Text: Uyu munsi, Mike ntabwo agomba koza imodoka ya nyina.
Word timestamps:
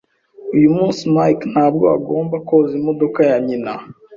Uyu 0.55 0.69
munsi, 0.75 1.01
Mike 1.15 1.45
ntabwo 1.53 1.85
agomba 1.97 2.35
koza 2.47 2.73
imodoka 2.79 3.19
ya 3.29 3.37
nyina. 3.45 3.73